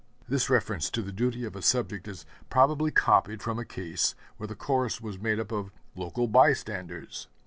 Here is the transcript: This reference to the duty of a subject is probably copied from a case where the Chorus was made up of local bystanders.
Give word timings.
This 0.27 0.49
reference 0.49 0.89
to 0.89 1.03
the 1.03 1.11
duty 1.11 1.45
of 1.45 1.55
a 1.55 1.61
subject 1.61 2.07
is 2.07 2.25
probably 2.49 2.89
copied 2.89 3.43
from 3.43 3.59
a 3.59 3.65
case 3.65 4.15
where 4.37 4.47
the 4.47 4.55
Chorus 4.55 4.99
was 4.99 5.19
made 5.19 5.39
up 5.39 5.51
of 5.51 5.69
local 5.95 6.27
bystanders. 6.27 7.27